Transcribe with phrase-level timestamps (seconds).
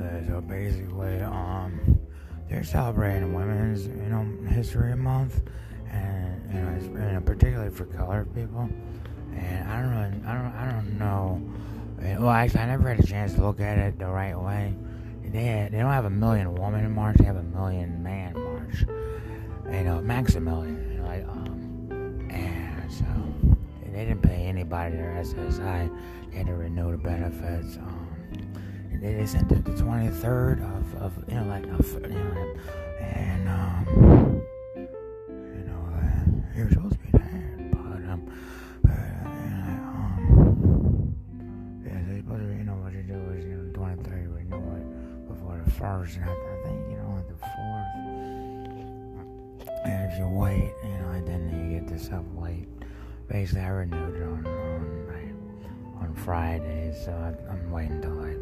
[0.00, 1.98] Uh, so basically, um,
[2.48, 5.42] they're celebrating Women's, you know, History Month,
[5.90, 8.68] and you know, it's, you know, particularly for colored people.
[9.34, 11.42] And I don't know, I don't, I don't know.
[12.20, 14.74] Well, actually, I never had a chance to look at it the right way.
[15.22, 18.84] They, they don't have a million woman march; they have a million man march.
[19.70, 20.90] You know, max a million.
[20.90, 23.04] You know, like, um, and so
[23.92, 25.90] they didn't pay anybody their SSI.
[26.30, 27.76] They had to renew the benefits.
[27.76, 28.06] Um,
[29.00, 32.54] they, they sent it the 23rd of, of you know, like, of, you know,
[33.00, 34.42] and, um,
[34.76, 38.22] you know, uh, he was supposed to be there, but, um,
[38.82, 39.28] but, uh,
[39.88, 41.14] um,
[41.84, 45.28] yeah, they supposed to, you know, what you do is, you know, 23rd, renew it
[45.28, 47.90] before the 1st, and I, I think, you know, like the 4th,
[49.84, 52.68] and if you wait, you know, then you get this up late.
[53.30, 58.36] Basically, I renewed it on, on, on Friday, so I, I'm waiting until, like,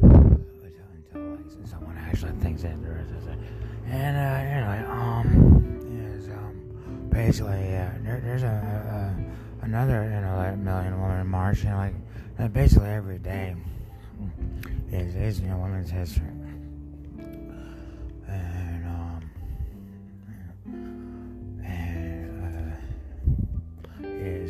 [0.00, 3.36] until like someone actually thinks there is a
[3.90, 5.26] and uh anyway um
[6.30, 11.70] um basically uh, there, there's a, a, another you know like million woman march you
[11.70, 11.90] know
[12.38, 13.56] like basically every day
[14.92, 16.26] is is you know women's history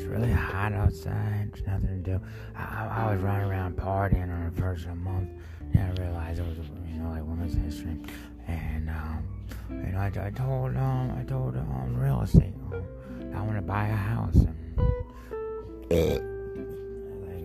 [0.08, 1.50] really hot outside.
[1.66, 2.20] Nothing to do.
[2.56, 5.28] I, I, was running around partying on the first of the month.
[5.72, 7.98] Then I realized it was, you know, like women's history.
[8.46, 9.28] And, um,
[9.70, 12.82] you know, I, I told, um, I told, um, real estate, um,
[13.34, 14.36] I want to buy a house.
[15.90, 16.20] And,
[17.26, 17.44] like,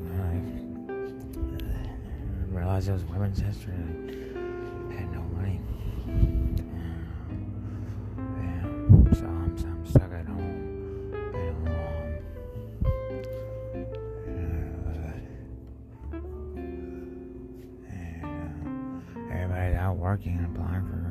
[2.52, 3.74] I realized it was women's history.
[3.74, 4.23] I
[19.84, 21.04] out working and applying for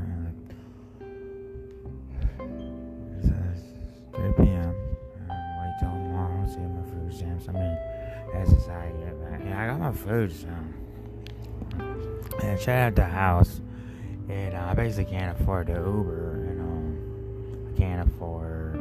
[3.18, 3.64] it says
[4.14, 4.74] 3 p.m.
[5.28, 7.48] Um, wait till tomorrow, see if my food stamps.
[7.48, 7.78] I mean,
[8.34, 9.40] SSI get back.
[9.44, 10.74] Yeah, I got my food stamp.
[12.42, 13.60] And shout out the house.
[14.28, 17.72] And uh, I basically can't afford the Uber, you know.
[17.74, 18.74] I can't afford,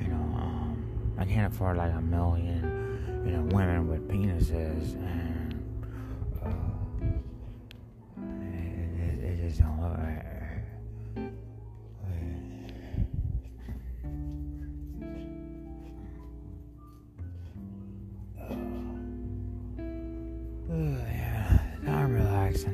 [0.00, 0.84] you know, um,
[1.18, 5.35] I can't afford like a million, you know, women with penises, and
[22.56, 22.70] I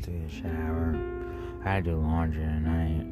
[0.00, 0.98] took a shower.
[1.62, 3.04] I do laundry tonight.
[3.04, 3.05] Yeah,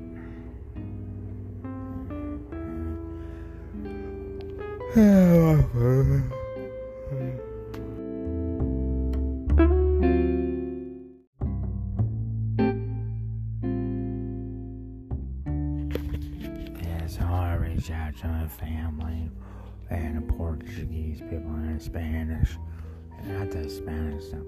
[4.94, 5.00] so
[17.22, 19.30] I reached out to my family
[19.90, 22.56] and the Portuguese people and the Spanish.
[23.24, 24.42] Not the Spanish stuff.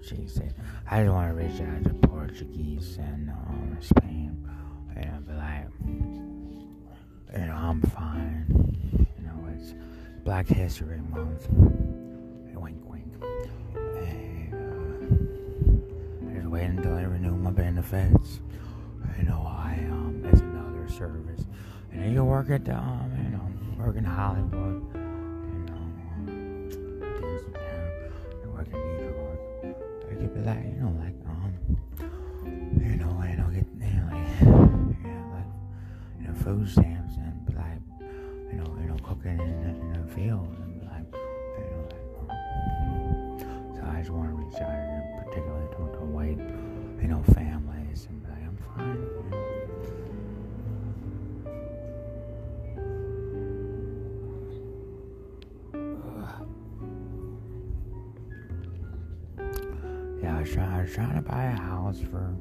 [0.00, 0.56] She said,
[0.90, 4.44] I just want to reach out to Portuguese and um, Spain.
[4.96, 5.68] And be like,
[7.38, 8.61] you know, I'm fine.
[9.62, 9.74] It's
[10.24, 11.46] Black History Month.
[11.52, 13.14] Wink, wink.
[13.96, 18.40] And, uh, I just waiting until I renew my benefits.
[19.18, 21.46] You know, I, um, it's another service.
[21.92, 24.82] And you work at the, um, you know, work in Hollywood.
[24.94, 25.00] You
[25.68, 26.68] know, um.
[28.42, 29.38] You work in New York.
[30.10, 31.11] You could be like, you know, like,
[60.42, 62.34] was, I was trying to buy a house for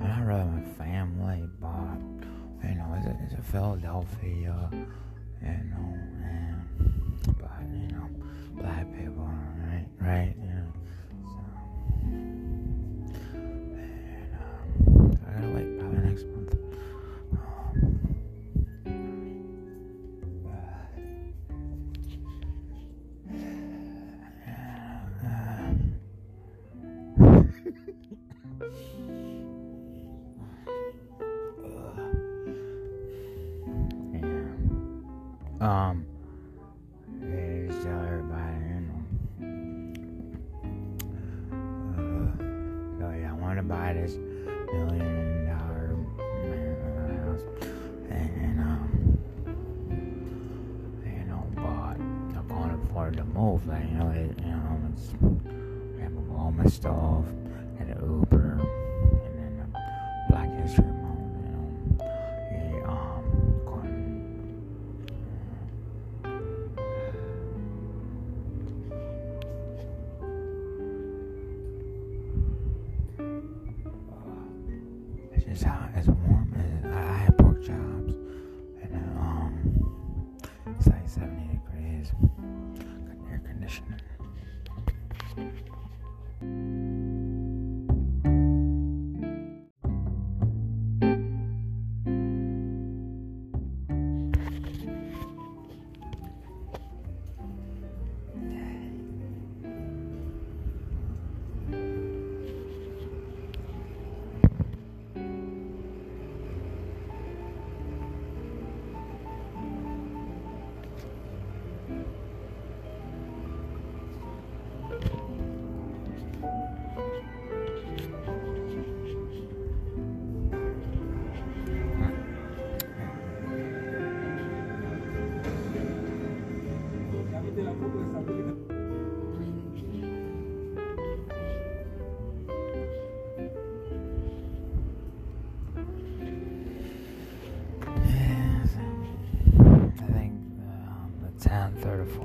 [0.00, 1.98] not really my family, but
[2.68, 6.64] you know, it's a, it's a Philadelphia, you know, and
[7.38, 8.08] but you know,
[8.54, 10.34] black people, right, right,
[43.72, 44.16] buy this
[44.70, 45.96] million dollar
[47.24, 47.40] house,
[48.10, 49.18] and um,
[51.06, 53.66] you know, but I can't afford to move.
[53.66, 55.14] Like you know, it, you know, it's
[55.98, 57.24] I have all my stuff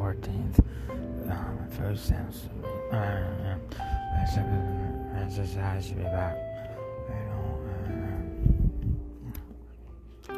[0.07, 0.59] 14th,
[1.29, 2.47] um, first sounds,
[2.93, 6.37] uh, uh, I should be, back,
[7.09, 7.59] you know,
[10.29, 10.33] uh,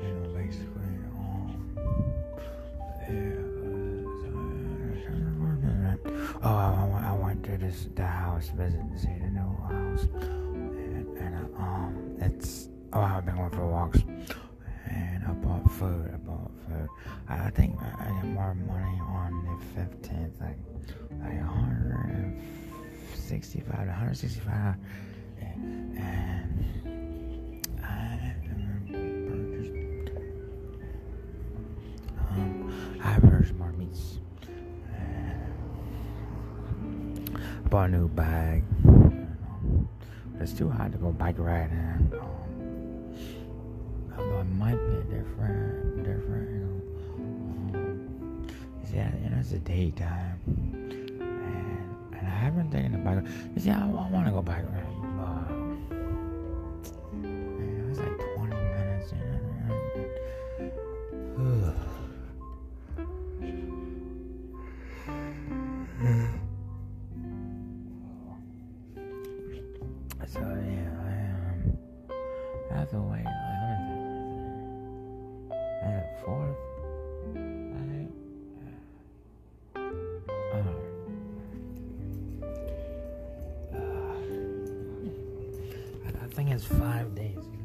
[0.00, 1.68] you know, basically, um,
[3.10, 3.36] yeah,
[6.42, 6.58] uh, oh, I,
[6.94, 11.34] I, I went to this, the house, visit, to see the new house, and, and
[11.36, 14.00] uh, um, it's, oh, I've been going for walks
[14.98, 16.10] and I bought food.
[16.12, 16.88] I bought food.
[17.28, 20.58] I, think I, got more money on the fifteenth, like
[21.22, 22.40] like hundred and
[23.14, 24.74] sixty-five, one hundred sixty-five,
[25.40, 26.64] and, and
[27.82, 29.72] I purchased
[32.30, 34.18] um I purchased more meats.
[34.94, 35.30] And
[37.70, 38.64] bought a new bag.
[40.40, 42.12] It's too hot to go bike riding.
[42.20, 42.57] Um,
[44.18, 46.82] although it might be different, different, you know.
[47.78, 48.46] Um,
[48.84, 53.24] see, you know, it's the daytime, and and I haven't taken the bike.
[53.54, 54.64] You see, I, I want to go bike
[86.38, 87.57] Think it's five days.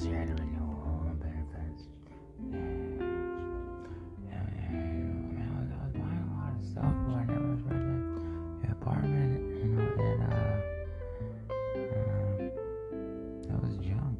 [0.00, 0.16] I was,
[5.68, 7.28] I was buying a lot of stuff, but I
[8.72, 10.56] apartment, you know, and, uh,
[13.46, 14.16] that was junk.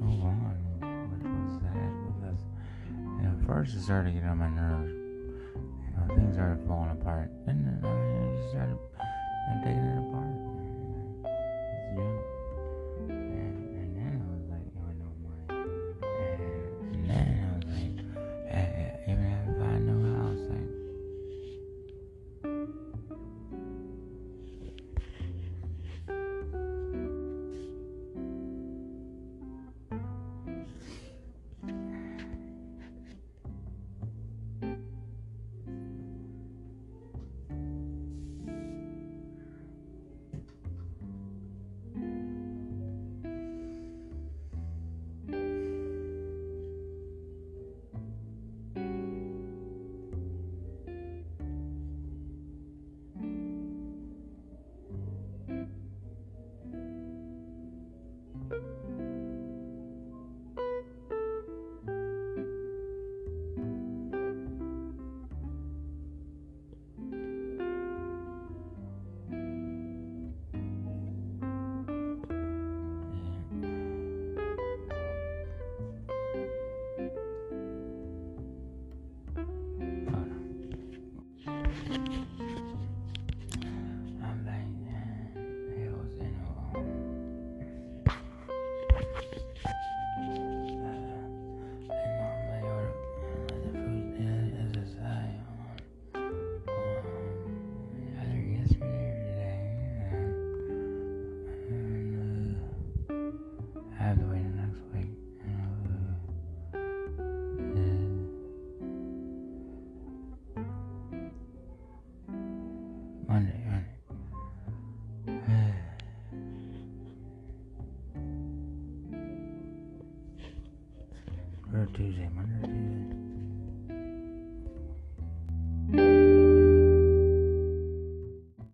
[0.00, 0.58] Was,
[1.12, 2.42] which was sad because,
[3.46, 4.90] first it started getting on my nerves.
[4.90, 7.30] You know, things started falling apart.
[7.46, 7.86] And then, I
[8.38, 8.78] just started
[9.62, 10.33] taking it apart.